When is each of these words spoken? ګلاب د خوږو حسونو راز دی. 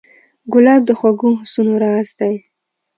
ګلاب 0.53 0.81
د 0.85 0.89
خوږو 0.99 1.29
حسونو 1.39 1.73
راز 1.83 2.09
دی. 2.19 2.35